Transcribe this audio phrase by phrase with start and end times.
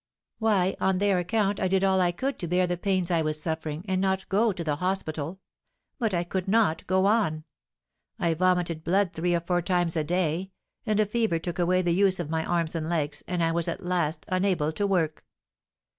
[0.39, 3.39] "Why, on their account, I did all I could to bear the pains I was
[3.39, 5.39] suffering, and not go to the hospital;
[5.99, 7.43] but I could not go on.
[8.17, 10.49] I vomited blood three or four times a day,
[10.87, 13.67] and a fever took away the use of my arms and legs, and I was
[13.67, 15.23] at last unable to work.